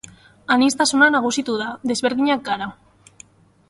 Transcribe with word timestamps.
Aniztasuna 0.55 1.11
nagusitu 1.17 1.59
da, 1.63 1.69
desberdinak 1.93 2.45
gara. 2.53 2.73